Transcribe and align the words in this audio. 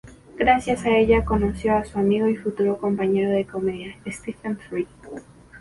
Gracias 0.35 0.83
a 0.87 0.97
ella, 0.97 1.23
conoció 1.23 1.75
a 1.77 1.85
su 1.85 1.99
amigo 1.99 2.27
y 2.27 2.35
futuro 2.35 2.79
compañero 2.79 3.29
de 3.29 3.45
comedia 3.45 3.95
Stephen 4.09 4.57
Fry. 4.57 4.87